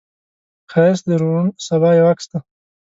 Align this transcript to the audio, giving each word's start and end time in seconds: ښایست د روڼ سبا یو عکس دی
ښایست 0.71 1.03
د 1.09 1.11
روڼ 1.21 1.43
سبا 1.67 1.89
یو 1.99 2.07
عکس 2.11 2.25
دی 2.31 2.39